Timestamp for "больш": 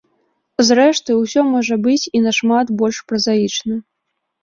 2.83-2.97